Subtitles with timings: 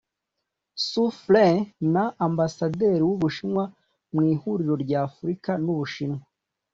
[0.85, 1.57] Xu Fein
[1.93, 3.63] na Ambasaderi w’u Bushinwa
[4.13, 6.21] mu Ihuriro rya Afurika n’u Bushinwa